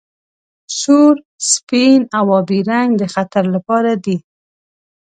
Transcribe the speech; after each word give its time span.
سور 0.79 1.15
سپین 1.51 2.01
او 2.17 2.25
ابي 2.39 2.59
رنګ 2.71 2.89
د 2.97 3.03
خطر 3.13 3.43
لپاره 3.55 3.91
دي. 4.05 4.17